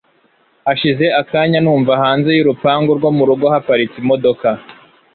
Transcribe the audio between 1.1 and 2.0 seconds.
akanya numva